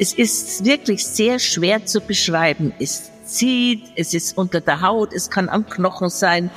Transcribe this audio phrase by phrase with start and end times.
[0.00, 2.72] Es ist wirklich sehr schwer zu beschreiben.
[2.78, 6.50] Es zieht, es ist unter der Haut, es kann am Knochen sein.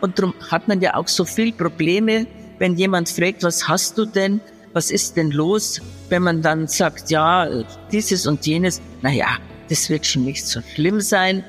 [0.00, 2.26] Und darum hat man ja auch so viel Probleme,
[2.58, 4.40] wenn jemand fragt, was hast du denn?
[4.72, 5.80] Was ist denn los?
[6.08, 7.48] Wenn man dann sagt, ja,
[7.92, 9.38] dieses und jenes, na ja,
[9.68, 11.44] das wird schon nicht so schlimm sein.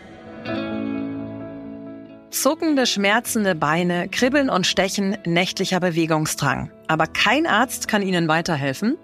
[2.29, 6.69] Zuckende, schmerzende Beine, Kribbeln und Stechen, nächtlicher Bewegungsdrang.
[6.87, 8.97] Aber kein Arzt kann Ihnen weiterhelfen.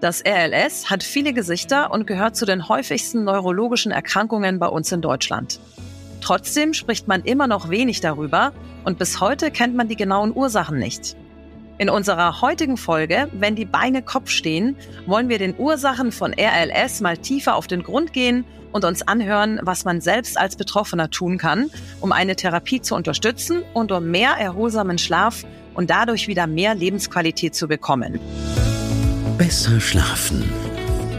[0.00, 5.00] Das RLS hat viele Gesichter und gehört zu den häufigsten neurologischen Erkrankungen bei uns in
[5.00, 5.58] Deutschland.
[6.20, 8.52] Trotzdem spricht man immer noch wenig darüber
[8.84, 11.16] und bis heute kennt man die genauen Ursachen nicht.
[11.78, 14.76] In unserer heutigen Folge, wenn die Beine Kopf stehen,
[15.06, 19.58] wollen wir den Ursachen von RLS mal tiefer auf den Grund gehen und uns anhören,
[19.62, 24.32] was man selbst als Betroffener tun kann, um eine Therapie zu unterstützen und um mehr
[24.38, 28.20] erholsamen Schlaf und dadurch wieder mehr Lebensqualität zu bekommen.
[29.38, 30.42] Besser schlafen.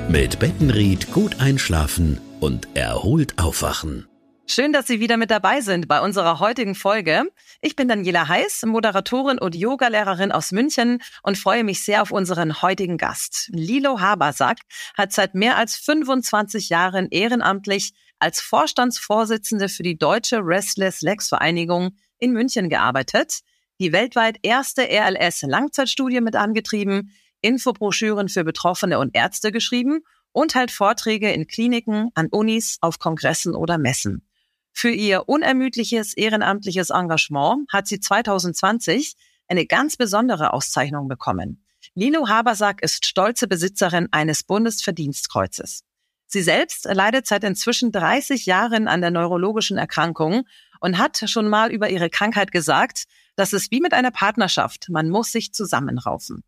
[0.10, 4.10] Mit Bettenried gut einschlafen und erholt aufwachen.
[4.46, 7.24] Schön, dass Sie wieder mit dabei sind bei unserer heutigen Folge.
[7.62, 12.62] Ich bin Daniela Heiß, Moderatorin und Yogalehrerin aus München und freue mich sehr auf unseren
[12.62, 13.50] heutigen Gast.
[13.54, 14.58] Lilo Habersack
[14.98, 21.92] hat seit mehr als 25 Jahren ehrenamtlich als Vorstandsvorsitzende für die Deutsche Restless Legs Vereinigung
[22.18, 23.40] in München gearbeitet,
[23.80, 30.02] die weltweit erste RLS Langzeitstudie mit angetrieben, Infobroschüren für Betroffene und Ärzte geschrieben
[30.32, 34.28] und hält Vorträge in Kliniken, an Unis, auf Kongressen oder Messen.
[34.72, 39.16] Für ihr unermüdliches ehrenamtliches Engagement hat sie 2020
[39.48, 41.64] eine ganz besondere Auszeichnung bekommen.
[41.96, 45.84] Lilo Habersack ist stolze Besitzerin eines Bundesverdienstkreuzes.
[46.28, 50.44] Sie selbst leidet seit inzwischen 30 Jahren an der neurologischen Erkrankung
[50.80, 55.10] und hat schon mal über ihre Krankheit gesagt, dass es wie mit einer Partnerschaft, man
[55.10, 56.44] muss sich zusammenraufen.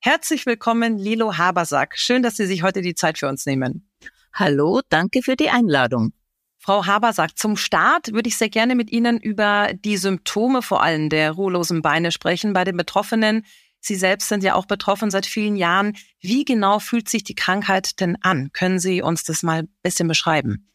[0.00, 1.98] Herzlich willkommen, Lilo Habersack.
[1.98, 3.88] Schön, dass Sie sich heute die Zeit für uns nehmen.
[4.32, 6.12] Hallo, danke für die Einladung.
[6.58, 11.08] Frau Habersack, zum Start würde ich sehr gerne mit Ihnen über die Symptome vor allem
[11.08, 13.44] der ruhelosen Beine sprechen bei den Betroffenen.
[13.80, 15.96] Sie selbst sind ja auch betroffen seit vielen Jahren.
[16.20, 18.50] Wie genau fühlt sich die Krankheit denn an?
[18.52, 20.68] Können Sie uns das mal ein bisschen beschreiben?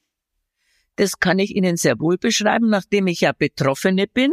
[0.96, 4.32] Das kann ich Ihnen sehr wohl beschreiben, nachdem ich ja Betroffene bin.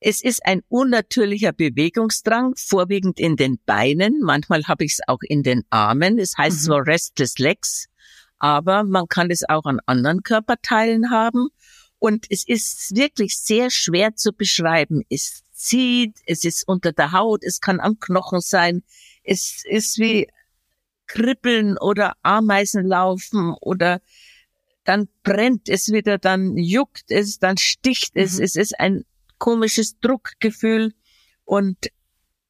[0.00, 4.20] Es ist ein unnatürlicher Bewegungsdrang, vorwiegend in den Beinen.
[4.20, 6.18] Manchmal habe ich es auch in den Armen.
[6.18, 6.64] Es heißt mhm.
[6.64, 7.86] zwar Restless Legs,
[8.38, 11.48] aber man kann es auch an anderen Körperteilen haben.
[11.98, 15.02] Und es ist wirklich sehr schwer zu beschreiben.
[15.10, 18.84] Es zieht, es ist unter der Haut, es kann am Knochen sein.
[19.24, 20.28] Es ist wie
[21.08, 24.00] Kribbeln oder Ameisen laufen oder
[24.84, 28.38] dann brennt es wieder, dann juckt es, dann sticht es.
[28.38, 28.44] Mhm.
[28.44, 29.04] Es ist ein
[29.38, 30.92] komisches Druckgefühl
[31.44, 31.76] und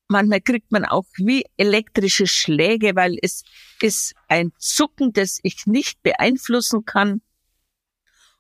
[0.09, 3.43] manchmal kriegt man auch wie elektrische Schläge, weil es
[3.81, 7.21] ist ein Zucken, das ich nicht beeinflussen kann.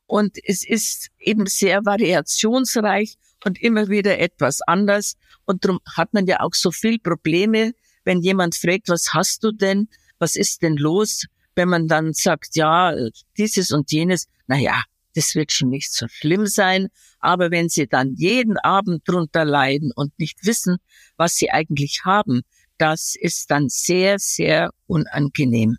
[0.06, 5.16] Und es ist eben sehr variationsreich und immer wieder etwas anders.
[5.44, 7.72] Und darum hat man ja auch so viel Probleme,
[8.04, 9.88] wenn jemand fragt, was hast du denn?
[10.18, 11.26] Was ist denn los?
[11.54, 12.94] Wenn man dann sagt, ja,
[13.36, 14.82] dieses und jenes, na ja,
[15.18, 16.88] das wird schon nicht so schlimm sein.
[17.18, 20.76] Aber wenn sie dann jeden Abend drunter leiden und nicht wissen,
[21.16, 22.42] was sie eigentlich haben,
[22.78, 25.76] das ist dann sehr, sehr unangenehm.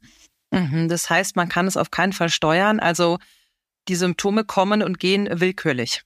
[0.51, 2.81] Mhm, das heißt, man kann es auf keinen Fall steuern.
[2.81, 3.17] Also
[3.87, 6.01] die Symptome kommen und gehen willkürlich.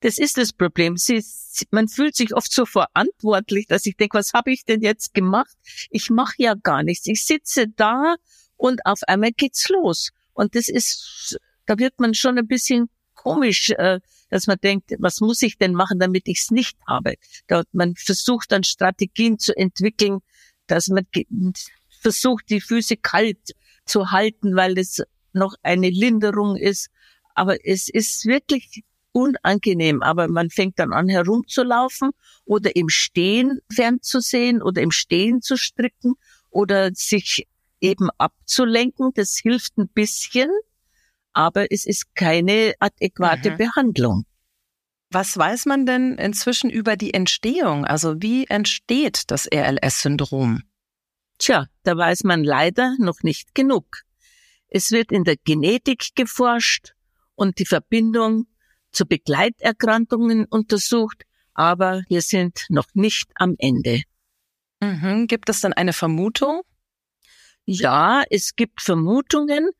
[0.00, 0.98] Das ist das Problem.
[0.98, 1.24] Sie,
[1.70, 5.56] man fühlt sich oft so verantwortlich, dass ich denke, was habe ich denn jetzt gemacht?
[5.88, 7.06] Ich mache ja gar nichts.
[7.06, 8.16] Ich sitze da
[8.56, 10.10] und auf einmal geht's los.
[10.34, 14.00] Und das ist da wird man schon ein bisschen komisch, äh,
[14.30, 17.14] dass man denkt, was muss ich denn machen, damit ich es nicht habe?
[17.46, 20.18] Da, man versucht dann Strategien zu entwickeln,
[20.66, 21.06] dass man
[22.00, 23.52] versucht, die Füße kalt
[23.84, 26.88] zu halten, weil es noch eine Linderung ist.
[27.34, 30.02] Aber es ist wirklich unangenehm.
[30.02, 32.10] Aber man fängt dann an, herumzulaufen
[32.44, 36.14] oder im Stehen fernzusehen oder im Stehen zu stricken
[36.50, 37.46] oder sich
[37.80, 39.12] eben abzulenken.
[39.14, 40.50] Das hilft ein bisschen
[41.36, 43.56] aber es ist keine adäquate mhm.
[43.58, 44.24] Behandlung.
[45.10, 47.84] Was weiß man denn inzwischen über die Entstehung?
[47.84, 50.62] Also wie entsteht das RLS-Syndrom?
[51.38, 54.02] Tja, da weiß man leider noch nicht genug.
[54.68, 56.94] Es wird in der Genetik geforscht
[57.34, 58.46] und die Verbindung
[58.90, 64.02] zu Begleiterkrankungen untersucht, aber wir sind noch nicht am Ende.
[64.80, 65.26] Mhm.
[65.26, 66.62] Gibt es dann eine Vermutung?
[67.66, 69.70] Ja, es gibt Vermutungen,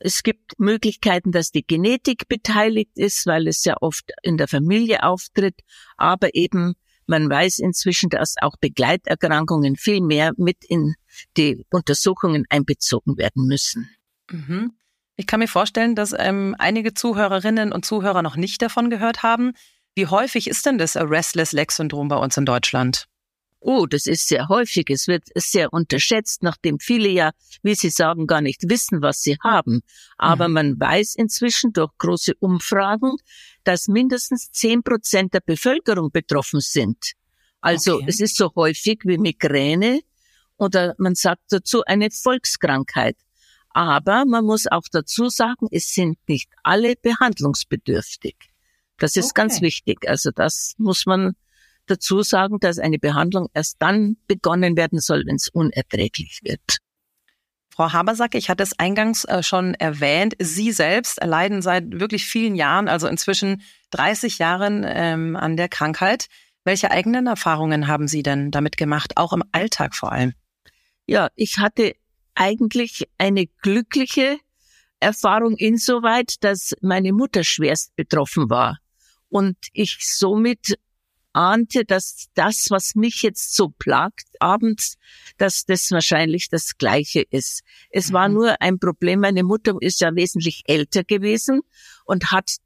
[0.00, 5.02] es gibt Möglichkeiten, dass die Genetik beteiligt ist, weil es ja oft in der Familie
[5.02, 5.60] auftritt,
[5.96, 6.74] aber eben
[7.06, 10.94] man weiß inzwischen, dass auch Begleiterkrankungen viel mehr mit in
[11.36, 13.90] die Untersuchungen einbezogen werden müssen.
[14.30, 14.72] Mhm.
[15.16, 19.52] Ich kann mir vorstellen, dass ähm, einige Zuhörerinnen und Zuhörer noch nicht davon gehört haben.
[19.94, 23.06] Wie häufig ist denn das Restless Leg Syndrom bei uns in Deutschland?
[23.66, 24.90] Oh, das ist sehr häufig.
[24.90, 27.30] Es wird sehr unterschätzt, nachdem viele ja,
[27.62, 29.80] wie Sie sagen, gar nicht wissen, was sie haben.
[30.18, 30.54] Aber mhm.
[30.54, 33.16] man weiß inzwischen durch große Umfragen,
[33.64, 37.12] dass mindestens zehn Prozent der Bevölkerung betroffen sind.
[37.62, 38.04] Also okay.
[38.06, 40.00] es ist so häufig wie Migräne
[40.58, 43.16] oder man sagt dazu eine Volkskrankheit.
[43.70, 48.36] Aber man muss auch dazu sagen, es sind nicht alle behandlungsbedürftig.
[48.98, 49.40] Das ist okay.
[49.40, 50.06] ganz wichtig.
[50.06, 51.34] Also das muss man
[51.86, 56.78] dazu sagen, dass eine Behandlung erst dann begonnen werden soll, wenn es unerträglich wird.
[57.74, 62.54] Frau Habersack, ich hatte es eingangs äh, schon erwähnt, Sie selbst leiden seit wirklich vielen
[62.54, 66.28] Jahren, also inzwischen 30 Jahren ähm, an der Krankheit.
[66.62, 70.34] Welche eigenen Erfahrungen haben Sie denn damit gemacht, auch im Alltag vor allem?
[71.06, 71.96] Ja, ich hatte
[72.36, 74.38] eigentlich eine glückliche
[75.00, 78.78] Erfahrung insoweit, dass meine Mutter schwerst betroffen war
[79.28, 80.78] und ich somit
[81.34, 84.96] ahnte, dass das, was mich jetzt so plagt abends,
[85.36, 87.62] dass das wahrscheinlich das Gleiche ist.
[87.90, 88.34] Es war mhm.
[88.34, 89.20] nur ein Problem.
[89.20, 91.60] Meine Mutter ist ja wesentlich älter gewesen
[92.04, 92.56] und hat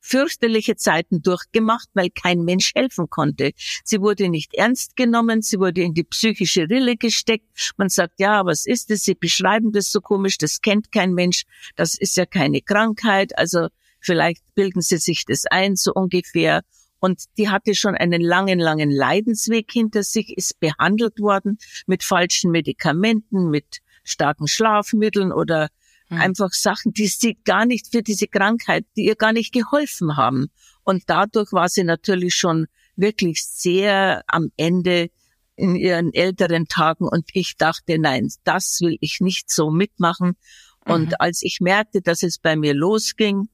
[0.00, 3.52] fürchterliche Zeiten durchgemacht, weil kein Mensch helfen konnte.
[3.84, 7.72] Sie wurde nicht ernst genommen, sie wurde in die psychische Rille gesteckt.
[7.76, 9.02] Man sagt, ja, was ist das?
[9.02, 11.44] Sie beschreiben das so komisch, das kennt kein Mensch,
[11.76, 13.68] das ist ja keine Krankheit, also
[14.00, 16.62] vielleicht bilden Sie sich das ein, so ungefähr.
[17.00, 22.50] Und die hatte schon einen langen, langen Leidensweg hinter sich, ist behandelt worden mit falschen
[22.50, 25.68] Medikamenten, mit starken Schlafmitteln oder
[26.08, 26.18] mhm.
[26.18, 30.48] einfach Sachen, die sie gar nicht für diese Krankheit, die ihr gar nicht geholfen haben.
[30.82, 32.66] Und dadurch war sie natürlich schon
[32.96, 35.10] wirklich sehr am Ende
[35.54, 40.36] in ihren älteren Tagen und ich dachte, nein, das will ich nicht so mitmachen.
[40.84, 41.14] Und mhm.
[41.18, 43.48] als ich merkte, dass es bei mir losging,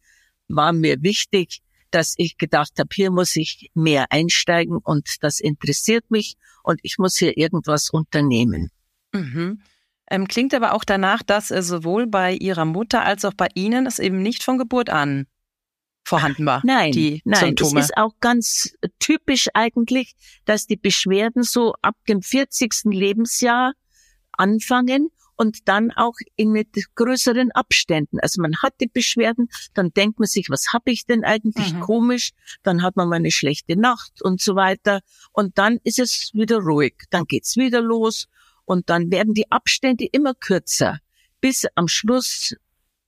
[0.49, 1.63] war mir wichtig,
[1.95, 6.99] dass ich gedacht habe, hier muss ich mehr einsteigen und das interessiert mich und ich
[6.99, 8.71] muss hier irgendwas unternehmen.
[9.13, 9.61] Mhm.
[10.11, 13.87] Ähm, klingt aber auch danach, dass äh, sowohl bei Ihrer Mutter als auch bei Ihnen
[13.87, 15.27] es eben nicht von Geburt an
[16.07, 16.61] vorhanden war.
[16.65, 17.81] Nein, die nein, Symptome.
[17.81, 20.15] es ist auch ganz typisch eigentlich,
[20.45, 22.73] dass die Beschwerden so ab dem 40.
[22.85, 23.73] Lebensjahr
[24.33, 28.19] anfangen und dann auch in mit größeren Abständen.
[28.21, 31.81] Also man hat die Beschwerden, dann denkt man sich, was habe ich denn eigentlich mhm.
[31.81, 32.31] komisch?
[32.63, 35.01] Dann hat man mal eine schlechte Nacht und so weiter.
[35.33, 36.95] Und dann ist es wieder ruhig.
[37.11, 38.29] Dann geht's wieder los
[38.65, 40.99] und dann werden die Abstände immer kürzer,
[41.41, 42.55] bis am Schluss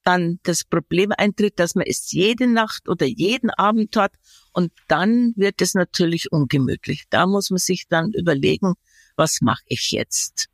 [0.05, 4.14] dann das Problem eintritt, dass man es jede Nacht oder jeden Abend hat
[4.52, 7.05] und dann wird es natürlich ungemütlich.
[7.11, 8.75] Da muss man sich dann überlegen,
[9.17, 10.49] was mache ich jetzt?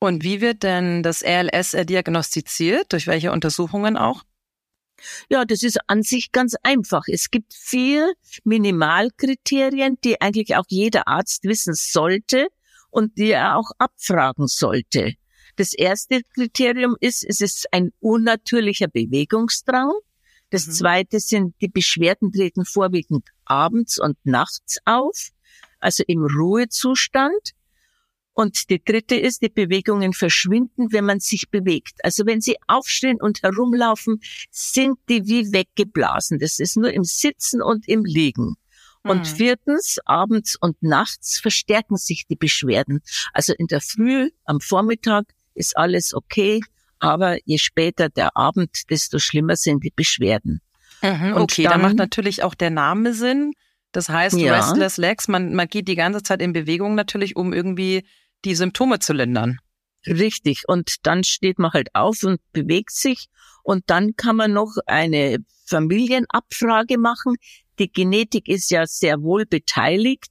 [0.00, 2.92] Und wie wird denn das RLS diagnostiziert?
[2.92, 4.24] Durch welche Untersuchungen auch?
[5.28, 7.04] Ja, das ist an sich ganz einfach.
[7.06, 8.12] Es gibt vier
[8.44, 12.48] Minimalkriterien, die eigentlich auch jeder Arzt wissen sollte
[12.90, 15.14] und die er auch abfragen sollte.
[15.56, 19.92] Das erste Kriterium ist, es ist ein unnatürlicher Bewegungsdrang.
[20.50, 20.72] Das mhm.
[20.72, 25.30] zweite sind, die Beschwerden treten vorwiegend abends und nachts auf,
[25.80, 27.54] also im Ruhezustand.
[28.38, 31.96] Und die dritte ist, die Bewegungen verschwinden, wenn man sich bewegt.
[32.04, 34.20] Also wenn sie aufstehen und herumlaufen,
[34.52, 36.38] sind die wie weggeblasen.
[36.38, 38.54] Das ist nur im Sitzen und im Liegen.
[39.02, 39.36] Und hm.
[39.36, 43.00] viertens, abends und nachts verstärken sich die Beschwerden.
[43.32, 45.24] Also in der Früh, am Vormittag
[45.54, 46.60] ist alles okay,
[47.00, 50.60] aber je später der Abend, desto schlimmer sind die Beschwerden.
[51.02, 53.50] Mhm, okay, dann, da macht natürlich auch der Name Sinn.
[53.90, 54.54] Das heißt, ja.
[54.54, 58.04] Restless Legs, man, man geht die ganze Zeit in Bewegung natürlich, um irgendwie
[58.44, 59.58] die Symptome zu lindern.
[60.06, 60.62] Richtig.
[60.66, 63.26] Und dann steht man halt auf und bewegt sich.
[63.62, 67.36] Und dann kann man noch eine Familienabfrage machen.
[67.78, 70.28] Die Genetik ist ja sehr wohl beteiligt.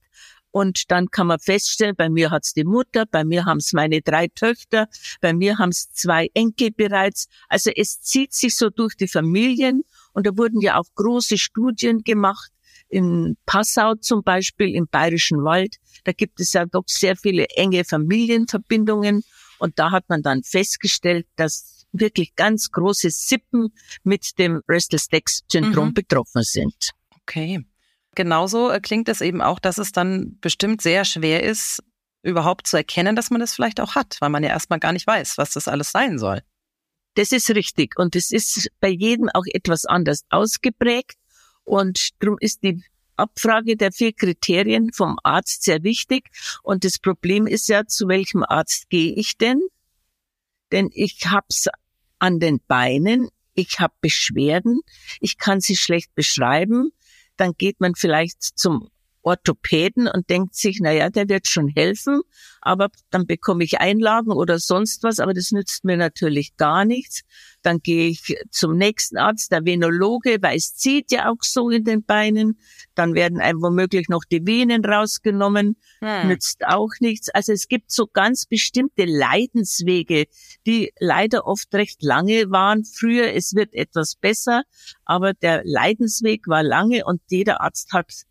[0.50, 4.28] Und dann kann man feststellen, bei mir hat's die Mutter, bei mir haben's meine drei
[4.28, 4.88] Töchter,
[5.20, 7.28] bei mir haben's zwei Enkel bereits.
[7.48, 9.82] Also es zieht sich so durch die Familien.
[10.14, 12.50] Und da wurden ja auch große Studien gemacht
[12.88, 17.84] in Passau zum Beispiel im Bayerischen Wald, da gibt es ja doch sehr viele enge
[17.84, 19.22] Familienverbindungen
[19.58, 23.72] und da hat man dann festgestellt, dass wirklich ganz große Sippen
[24.04, 25.94] mit dem Restless-Legs-Syndrom mhm.
[25.94, 26.90] betroffen sind.
[27.22, 27.64] Okay.
[28.14, 31.82] Genauso äh, klingt es eben auch, dass es dann bestimmt sehr schwer ist,
[32.22, 35.06] überhaupt zu erkennen, dass man das vielleicht auch hat, weil man ja erstmal gar nicht
[35.06, 36.42] weiß, was das alles sein soll.
[37.14, 37.98] Das ist richtig.
[37.98, 41.14] Und es ist bei jedem auch etwas anders ausgeprägt.
[41.68, 42.82] Und darum ist die
[43.16, 46.30] Abfrage der vier Kriterien vom Arzt sehr wichtig.
[46.62, 49.60] Und das Problem ist ja, zu welchem Arzt gehe ich denn?
[50.72, 51.66] denn ich hab's
[52.18, 54.80] an den Beinen, ich habe Beschwerden,
[55.20, 56.90] ich kann sie schlecht beschreiben,
[57.36, 58.88] dann geht man vielleicht zum
[59.28, 62.22] Orthopäden und denkt sich, na ja, der wird schon helfen,
[62.62, 67.22] aber dann bekomme ich Einlagen oder sonst was, aber das nützt mir natürlich gar nichts.
[67.60, 71.84] Dann gehe ich zum nächsten Arzt, der Venologe, weil es zieht ja auch so in
[71.84, 72.58] den Beinen.
[72.94, 76.28] Dann werden einem womöglich noch die Venen rausgenommen, hm.
[76.28, 77.28] nützt auch nichts.
[77.28, 80.24] Also es gibt so ganz bestimmte Leidenswege,
[80.66, 82.84] die leider oft recht lange waren.
[82.84, 84.62] Früher, es wird etwas besser,
[85.04, 88.27] aber der Leidensweg war lange und jeder Arzt hat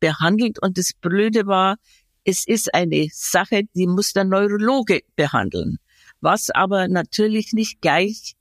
[0.00, 0.60] behandelt.
[0.60, 1.76] Und das Blöde war,
[2.24, 5.78] es ist eine Sache, die muss der Neurologe behandeln.
[6.20, 8.34] Was aber natürlich nicht gleich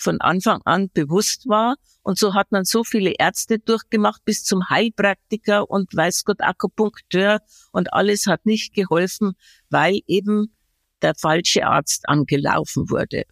[0.00, 1.76] von Anfang an bewusst war.
[2.02, 7.40] Und so hat man so viele Ärzte durchgemacht bis zum Heilpraktiker und weiß Gott Akupunkteur
[7.72, 9.32] und alles hat nicht geholfen,
[9.68, 10.56] weil eben
[11.02, 13.24] der falsche Arzt angelaufen wurde.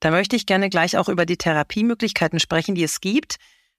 [0.00, 3.36] Da möchte ich gerne gleich auch über die Therapiemöglichkeiten sprechen, die es gibt.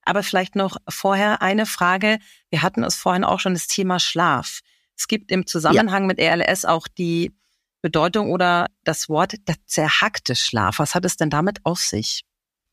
[0.08, 2.20] Aber vielleicht noch vorher eine Frage.
[2.50, 4.62] Wir hatten es vorhin auch schon das Thema Schlaf.
[4.96, 6.08] Es gibt im Zusammenhang ja.
[6.08, 7.34] mit ELS auch die
[7.82, 10.80] Bedeutung oder das Wort der zerhackte Schlaf.
[10.80, 12.24] Was hat es denn damit auf sich?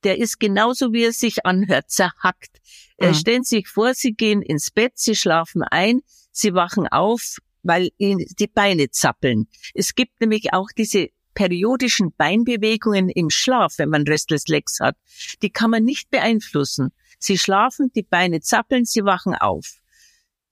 [0.04, 2.60] Der ist genauso, wie er sich anhört, zerhackt.
[3.00, 3.14] Mhm.
[3.14, 7.90] Stellen Sie sich vor, Sie gehen ins Bett, Sie schlafen ein, Sie wachen auf, weil
[7.98, 9.48] Ihnen die Beine zappeln.
[9.74, 14.96] Es gibt nämlich auch diese periodischen Beinbewegungen im Schlaf, wenn man Restless Legs hat.
[15.42, 16.92] Die kann man nicht beeinflussen.
[17.24, 19.78] Sie schlafen, die Beine zappeln, sie wachen auf.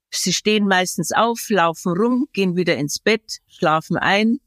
[0.09, 4.39] Sie stehen meistens auf, laufen rum, gehen wieder ins Bett, schlafen ein.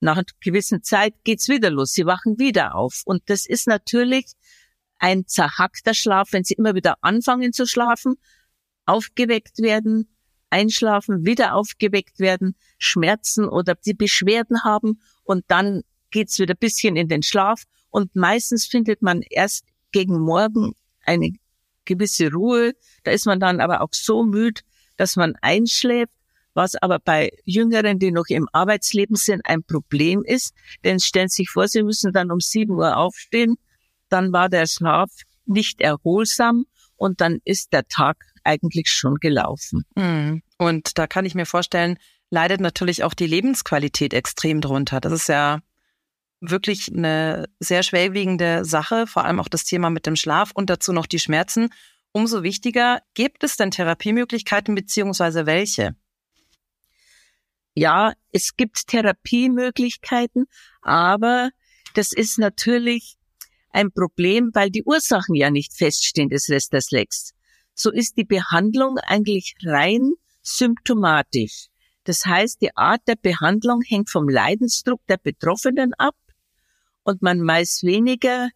[0.00, 1.92] Nach einer gewissen Zeit geht's wieder los.
[1.92, 3.02] Sie wachen wieder auf.
[3.04, 4.32] Und das ist natürlich
[4.98, 8.16] ein zerhackter Schlaf, wenn sie immer wieder anfangen zu schlafen,
[8.84, 10.12] aufgeweckt werden,
[10.50, 17.06] einschlafen, wieder aufgeweckt werden, Schmerzen oder die Beschwerden haben und dann geht's wieder bisschen in
[17.06, 20.74] den Schlaf und meistens findet man erst gegen Morgen
[21.08, 21.32] eine
[21.84, 22.72] gewisse Ruhe.
[23.02, 24.60] Da ist man dann aber auch so müde,
[24.96, 26.12] dass man einschläft,
[26.54, 30.54] was aber bei Jüngeren, die noch im Arbeitsleben sind, ein Problem ist.
[30.84, 33.56] Denn stellen Sie sich vor, Sie müssen dann um sieben Uhr aufstehen,
[34.08, 35.10] dann war der Schlaf
[35.46, 36.64] nicht erholsam
[36.96, 39.84] und dann ist der Tag eigentlich schon gelaufen.
[39.96, 40.42] Hm.
[40.58, 41.98] Und da kann ich mir vorstellen,
[42.30, 45.00] leidet natürlich auch die Lebensqualität extrem drunter.
[45.00, 45.60] Das ist ja
[46.40, 50.92] wirklich eine sehr schwerwiegende Sache, vor allem auch das Thema mit dem Schlaf und dazu
[50.92, 51.70] noch die Schmerzen.
[52.12, 55.94] Umso wichtiger, gibt es denn Therapiemöglichkeiten beziehungsweise welche?
[57.74, 60.46] Ja, es gibt Therapiemöglichkeiten,
[60.82, 61.50] aber
[61.94, 63.16] das ist natürlich
[63.70, 67.34] ein Problem, weil die Ursachen ja nicht feststehen des Restless Legs.
[67.74, 71.68] So ist die Behandlung eigentlich rein symptomatisch.
[72.04, 76.16] Das heißt, die Art der Behandlung hängt vom Leidensdruck der Betroffenen ab
[77.08, 78.50] und man weiß weniger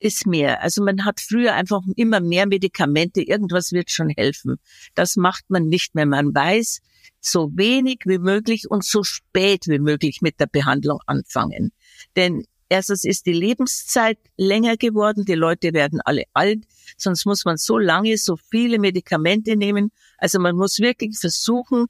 [0.00, 0.60] ist mehr.
[0.60, 4.56] Also man hat früher einfach immer mehr Medikamente, irgendwas wird schon helfen.
[4.96, 6.06] Das macht man nicht mehr.
[6.06, 6.80] Man weiß
[7.20, 11.70] so wenig wie möglich und so spät wie möglich mit der Behandlung anfangen.
[12.16, 16.64] Denn erstens ist die Lebenszeit länger geworden, die Leute werden alle alt,
[16.96, 19.92] sonst muss man so lange so viele Medikamente nehmen.
[20.18, 21.86] Also man muss wirklich versuchen,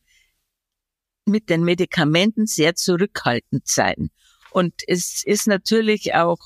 [1.25, 4.11] mit den Medikamenten sehr zurückhaltend sein.
[4.53, 6.39] Und es ist natürlich auch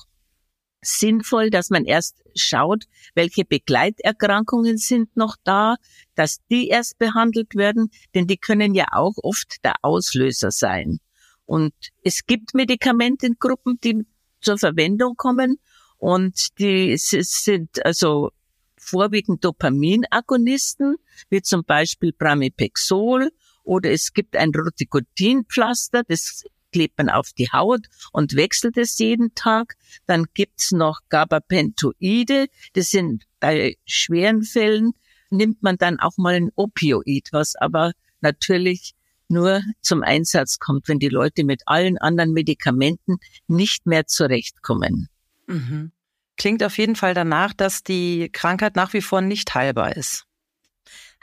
[0.81, 2.85] sinnvoll, dass man erst schaut,
[3.15, 5.75] welche Begleiterkrankungen sind noch da,
[6.15, 10.99] dass die erst behandelt werden, denn die können ja auch oft der Auslöser sein.
[11.45, 14.05] Und es gibt Medikamentengruppen, die
[14.41, 15.57] zur Verwendung kommen
[15.97, 18.31] und die sind also
[18.77, 20.97] vorwiegend Dopaminagonisten,
[21.29, 23.31] wie zum Beispiel Pramipexol
[23.63, 26.43] oder es gibt ein Roticotinpflaster, das
[26.75, 29.75] klebt man auf die Haut und wechselt es jeden Tag.
[30.07, 32.47] Dann gibt's noch Gabapentoide.
[32.73, 34.91] Das sind bei schweren Fällen
[35.29, 38.93] nimmt man dann auch mal ein Opioid, was aber natürlich
[39.29, 45.07] nur zum Einsatz kommt, wenn die Leute mit allen anderen Medikamenten nicht mehr zurechtkommen.
[45.47, 45.93] Mhm.
[46.35, 50.25] Klingt auf jeden Fall danach, dass die Krankheit nach wie vor nicht heilbar ist.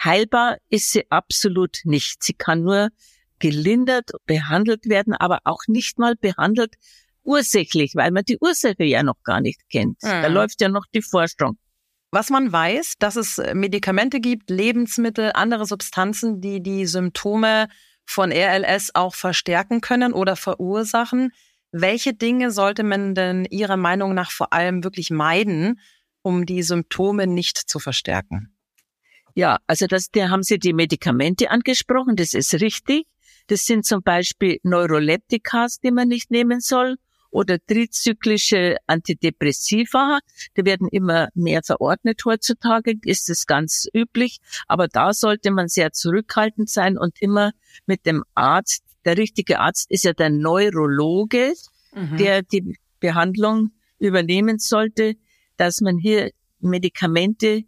[0.02, 2.22] Heilbar ist sie absolut nicht.
[2.22, 2.88] Sie kann nur
[3.42, 6.76] gelindert, behandelt werden, aber auch nicht mal behandelt
[7.24, 10.00] ursächlich, weil man die Ursache ja noch gar nicht kennt.
[10.02, 10.22] Mhm.
[10.22, 11.58] Da läuft ja noch die Forschung.
[12.12, 17.66] Was man weiß, dass es Medikamente gibt, Lebensmittel, andere Substanzen, die die Symptome
[18.04, 21.32] von RLS auch verstärken können oder verursachen.
[21.72, 25.80] Welche Dinge sollte man denn Ihrer Meinung nach vor allem wirklich meiden,
[26.20, 28.54] um die Symptome nicht zu verstärken?
[29.34, 33.06] Ja, also das, da haben Sie die Medikamente angesprochen, das ist richtig.
[33.52, 36.96] Das sind zum Beispiel Neuroleptikas, die man nicht nehmen soll,
[37.30, 40.20] oder trizyklische Antidepressiva.
[40.56, 44.38] Die werden immer mehr verordnet heutzutage, ist es ganz üblich.
[44.68, 47.52] Aber da sollte man sehr zurückhaltend sein und immer
[47.84, 51.52] mit dem Arzt, der richtige Arzt ist ja der Neurologe,
[51.94, 52.16] mhm.
[52.16, 55.16] der die Behandlung übernehmen sollte,
[55.58, 56.30] dass man hier
[56.60, 57.64] Medikamente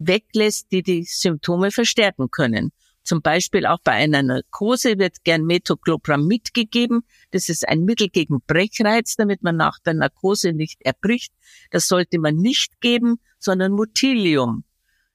[0.00, 2.72] weglässt, die die Symptome verstärken können.
[3.06, 7.04] Zum Beispiel auch bei einer Narkose wird gern Metoclopramid gegeben.
[7.30, 11.32] Das ist ein Mittel gegen Brechreiz, damit man nach der Narkose nicht erbricht.
[11.70, 14.64] Das sollte man nicht geben, sondern Mutilium.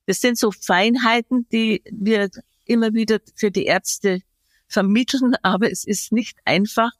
[0.05, 2.29] Das sind so Feinheiten, die wir
[2.63, 4.21] immer wieder für die Ärzte
[4.69, 6.91] vermitteln, aber es ist nicht einfach.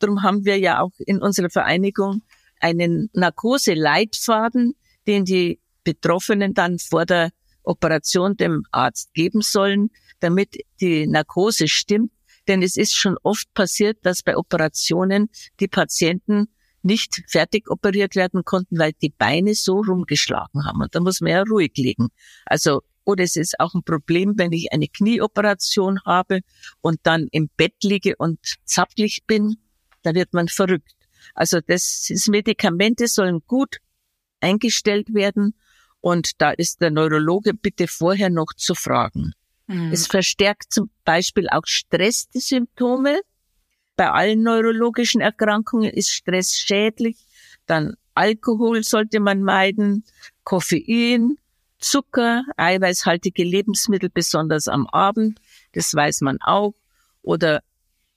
[0.00, 2.22] Darum haben wir ja auch in unserer Vereinigung
[2.58, 4.74] einen Narkose-Leitfaden,
[5.06, 7.30] den die Betroffenen dann vor der
[7.62, 9.90] Operation dem Arzt geben sollen,
[10.20, 12.12] damit die Narkose stimmt.
[12.48, 15.28] Denn es ist schon oft passiert, dass bei Operationen
[15.60, 16.48] die Patienten
[16.82, 20.80] nicht fertig operiert werden konnten, weil die Beine so rumgeschlagen haben.
[20.80, 22.08] Und da muss man ja ruhig liegen.
[22.46, 26.40] Also, oder es ist auch ein Problem, wenn ich eine Knieoperation habe
[26.80, 29.56] und dann im Bett liege und zappelig bin,
[30.02, 30.94] da wird man verrückt.
[31.34, 33.78] Also das, das Medikamente sollen gut
[34.40, 35.54] eingestellt werden
[36.00, 39.32] und da ist der Neurologe bitte vorher noch zu fragen.
[39.70, 39.92] Mhm.
[39.92, 43.20] Es verstärkt zum Beispiel auch Stress die Symptome.
[43.94, 47.16] Bei allen neurologischen Erkrankungen ist Stress schädlich.
[47.66, 50.04] Dann Alkohol sollte man meiden,
[50.42, 51.36] Koffein,
[51.78, 55.40] Zucker, eiweißhaltige Lebensmittel, besonders am Abend,
[55.72, 56.74] das weiß man auch.
[57.22, 57.62] Oder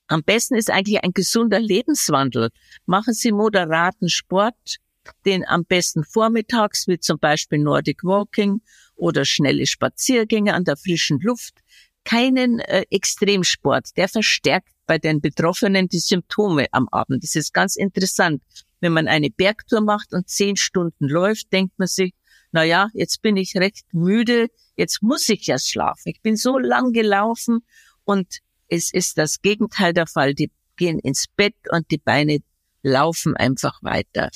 [0.07, 2.49] am besten ist eigentlich ein gesunder Lebenswandel.
[2.87, 4.77] Machen Sie moderaten Sport,
[5.25, 8.61] den am besten vormittags, wie zum Beispiel Nordic Walking
[8.95, 11.55] oder schnelle Spaziergänge an der frischen Luft.
[12.03, 17.23] Keinen äh, Extremsport, der verstärkt bei den Betroffenen die Symptome am Abend.
[17.23, 18.43] Das ist ganz interessant.
[18.81, 22.13] Wenn man eine Bergtour macht und zehn Stunden läuft, denkt man sich,
[22.51, 26.09] na ja, jetzt bin ich recht müde, jetzt muss ich ja schlafen.
[26.09, 27.65] Ich bin so lang gelaufen
[28.03, 30.33] und es ist das Gegenteil der Fall.
[30.33, 32.39] Die gehen ins Bett und die Beine
[32.81, 34.29] laufen einfach weiter.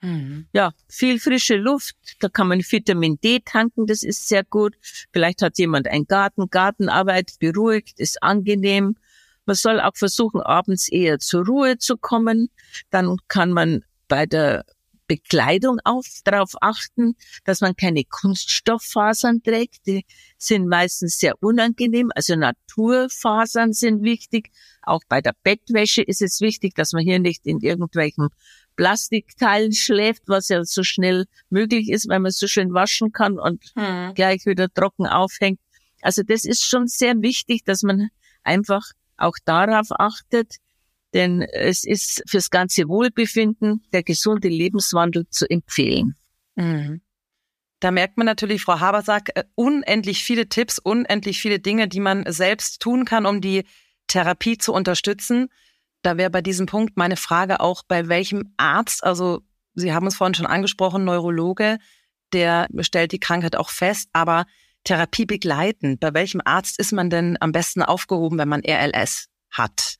[0.00, 0.46] Mhm.
[0.52, 4.76] Ja, viel frische Luft, da kann man Vitamin D tanken, das ist sehr gut.
[5.12, 8.96] Vielleicht hat jemand einen Garten, Gartenarbeit beruhigt, ist angenehm.
[9.44, 12.50] Man soll auch versuchen, abends eher zur Ruhe zu kommen.
[12.90, 14.64] Dann kann man bei der
[15.08, 19.86] Bekleidung auf, darauf achten, dass man keine Kunststofffasern trägt.
[19.86, 20.04] Die
[20.36, 22.10] sind meistens sehr unangenehm.
[22.14, 24.50] Also Naturfasern sind wichtig.
[24.82, 28.28] Auch bei der Bettwäsche ist es wichtig, dass man hier nicht in irgendwelchen
[28.78, 33.64] Plastikteilen schläft, was ja so schnell möglich ist, weil man so schön waschen kann und
[33.76, 34.14] hm.
[34.14, 35.58] gleich wieder trocken aufhängt.
[36.00, 38.08] Also das ist schon sehr wichtig, dass man
[38.44, 38.84] einfach
[39.16, 40.54] auch darauf achtet,
[41.12, 46.14] denn es ist fürs ganze Wohlbefinden der gesunde Lebenswandel zu empfehlen.
[46.54, 47.00] Mhm.
[47.80, 52.24] Da merkt man natürlich, Frau Habersack, äh, unendlich viele Tipps, unendlich viele Dinge, die man
[52.32, 53.64] selbst tun kann, um die
[54.06, 55.48] Therapie zu unterstützen.
[56.02, 59.40] Da wäre bei diesem Punkt meine Frage auch, bei welchem Arzt, also
[59.74, 61.78] Sie haben es vorhin schon angesprochen, Neurologe,
[62.32, 64.44] der stellt die Krankheit auch fest, aber
[64.84, 69.96] Therapie begleiten, bei welchem Arzt ist man denn am besten aufgehoben, wenn man RLS hat?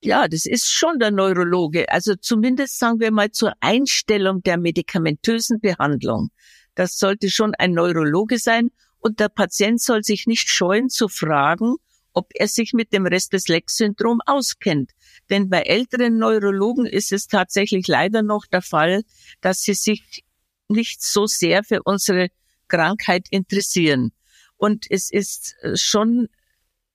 [0.00, 1.88] Ja, das ist schon der Neurologe.
[1.90, 6.28] Also zumindest sagen wir mal zur Einstellung der medikamentösen Behandlung.
[6.74, 11.76] Das sollte schon ein Neurologe sein und der Patient soll sich nicht scheuen zu fragen,
[12.14, 14.92] ob er sich mit dem Restless-Legs-Syndrom auskennt.
[15.28, 19.02] Denn bei älteren Neurologen ist es tatsächlich leider noch der Fall,
[19.40, 20.24] dass sie sich
[20.68, 22.28] nicht so sehr für unsere
[22.68, 24.12] Krankheit interessieren.
[24.56, 26.28] Und es ist äh, schon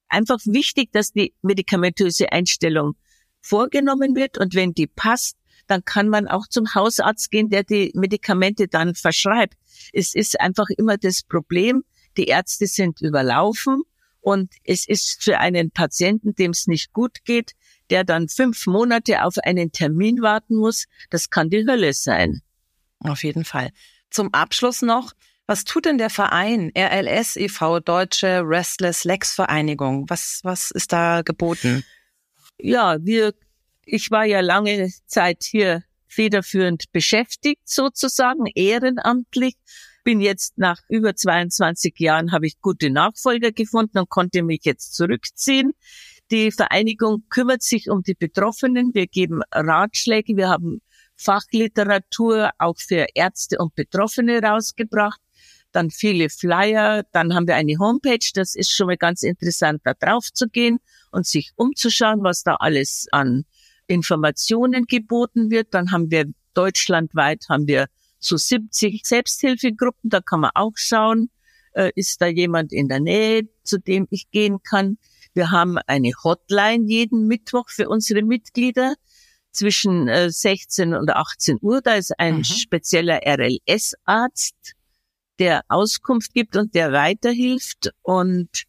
[0.08, 2.95] einfach wichtig, dass die medikamentöse Einstellung
[3.41, 4.38] vorgenommen wird.
[4.38, 8.95] Und wenn die passt, dann kann man auch zum Hausarzt gehen, der die Medikamente dann
[8.95, 9.55] verschreibt.
[9.93, 11.84] Es ist einfach immer das Problem,
[12.17, 13.84] die Ärzte sind überlaufen
[14.21, 17.53] und es ist für einen Patienten, dem es nicht gut geht,
[17.89, 22.41] der dann fünf Monate auf einen Termin warten muss, das kann die Hölle sein.
[22.99, 23.71] Auf jeden Fall.
[24.10, 25.13] Zum Abschluss noch,
[25.47, 30.08] was tut denn der Verein RLS e.V., Deutsche Restless Legs Vereinigung?
[30.10, 31.84] Was, was ist da geboten?
[32.60, 33.34] Ja, wir,
[33.86, 39.55] ich war ja lange Zeit hier federführend beschäftigt, sozusagen, ehrenamtlich
[40.03, 44.95] bin jetzt nach über 22 Jahren, habe ich gute Nachfolger gefunden und konnte mich jetzt
[44.95, 45.71] zurückziehen.
[46.31, 48.91] Die Vereinigung kümmert sich um die Betroffenen.
[48.93, 50.38] Wir geben Ratschläge.
[50.38, 50.81] Wir haben
[51.15, 55.19] Fachliteratur auch für Ärzte und Betroffene rausgebracht.
[55.71, 59.93] dann viele Flyer, dann haben wir eine Homepage, das ist schon mal ganz interessant, da
[59.93, 60.79] drauf zu gehen
[61.12, 63.45] und sich umzuschauen, was da alles an
[63.85, 65.75] Informationen geboten wird.
[65.75, 67.88] Dann haben wir deutschlandweit haben wir
[68.19, 71.29] so 70 Selbsthilfegruppen, da kann man auch schauen,
[71.73, 74.97] äh, ist da jemand in der Nähe, zu dem ich gehen kann.
[75.34, 78.95] Wir haben eine Hotline jeden Mittwoch für unsere Mitglieder
[79.51, 81.82] zwischen äh, 16 und 18 Uhr.
[81.82, 82.43] Da ist ein mhm.
[82.43, 84.75] spezieller RLS-Arzt,
[85.39, 87.91] der Auskunft gibt und der weiterhilft.
[88.01, 88.63] Und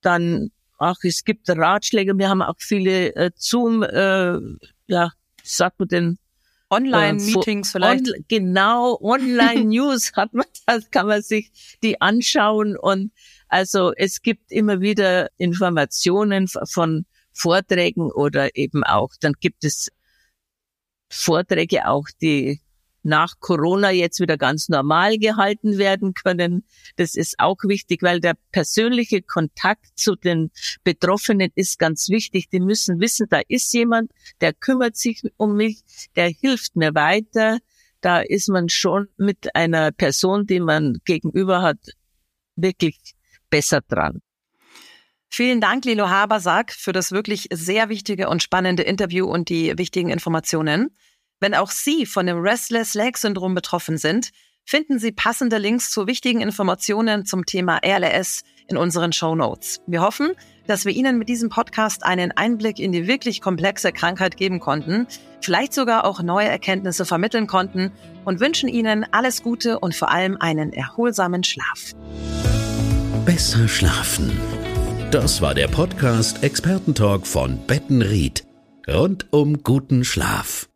[0.00, 2.16] dann, ach, es gibt Ratschläge.
[2.18, 4.38] Wir haben auch viele äh, Zoom, äh,
[4.86, 6.18] ja, sagt man denn,
[6.72, 8.08] Online-Meetings äh, vielleicht.
[8.08, 11.50] On, genau, Online-News hat man, das kann man sich
[11.82, 13.12] die anschauen und
[13.48, 19.90] also es gibt immer wieder Informationen von Vorträgen oder eben auch, dann gibt es
[21.10, 22.60] Vorträge auch, die
[23.02, 26.64] nach Corona jetzt wieder ganz normal gehalten werden können.
[26.96, 30.50] Das ist auch wichtig, weil der persönliche Kontakt zu den
[30.84, 32.48] Betroffenen ist ganz wichtig.
[32.50, 35.82] Die müssen wissen, da ist jemand, der kümmert sich um mich,
[36.16, 37.58] der hilft mir weiter.
[38.00, 41.78] Da ist man schon mit einer Person, die man gegenüber hat,
[42.56, 43.14] wirklich
[43.48, 44.20] besser dran.
[45.34, 50.10] Vielen Dank, Lilo Habersack, für das wirklich sehr wichtige und spannende Interview und die wichtigen
[50.10, 50.94] Informationen.
[51.42, 54.30] Wenn auch Sie von dem Restless Leg Syndrom betroffen sind,
[54.64, 59.80] finden Sie passende Links zu wichtigen Informationen zum Thema RLS in unseren Show Notes.
[59.88, 60.34] Wir hoffen,
[60.68, 65.08] dass wir Ihnen mit diesem Podcast einen Einblick in die wirklich komplexe Krankheit geben konnten,
[65.40, 67.90] vielleicht sogar auch neue Erkenntnisse vermitteln konnten
[68.24, 71.90] und wünschen Ihnen alles Gute und vor allem einen erholsamen Schlaf.
[73.24, 74.30] Besser schlafen.
[75.10, 78.44] Das war der Podcast Expertentalk von Bettenried.
[78.86, 80.68] Rund um guten Schlaf.